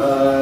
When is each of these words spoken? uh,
uh, 0.00 0.33